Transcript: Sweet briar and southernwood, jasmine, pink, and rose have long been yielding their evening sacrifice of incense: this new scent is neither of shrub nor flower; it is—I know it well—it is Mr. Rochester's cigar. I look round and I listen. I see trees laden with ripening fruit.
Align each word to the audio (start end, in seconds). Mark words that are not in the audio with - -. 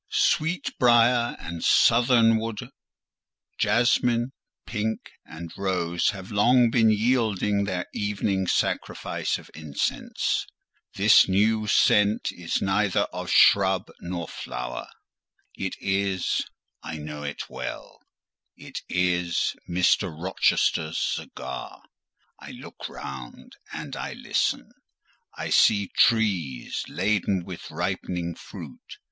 Sweet 0.09 0.75
briar 0.79 1.35
and 1.39 1.63
southernwood, 1.63 2.71
jasmine, 3.59 4.31
pink, 4.65 4.97
and 5.25 5.51
rose 5.55 6.09
have 6.09 6.31
long 6.31 6.71
been 6.71 6.89
yielding 6.89 7.65
their 7.65 7.85
evening 7.93 8.47
sacrifice 8.47 9.37
of 9.37 9.51
incense: 9.53 10.47
this 10.95 11.27
new 11.27 11.67
scent 11.67 12.29
is 12.31 12.63
neither 12.63 13.01
of 13.13 13.29
shrub 13.29 13.91
nor 13.99 14.27
flower; 14.27 14.87
it 15.53 15.75
is—I 15.79 16.97
know 16.97 17.21
it 17.21 17.43
well—it 17.47 18.81
is 18.89 19.53
Mr. 19.69 20.09
Rochester's 20.19 20.97
cigar. 20.99 21.83
I 22.39 22.49
look 22.53 22.89
round 22.89 23.55
and 23.71 23.95
I 23.95 24.13
listen. 24.13 24.71
I 25.37 25.51
see 25.51 25.91
trees 25.95 26.81
laden 26.89 27.43
with 27.45 27.69
ripening 27.69 28.33
fruit. 28.33 28.97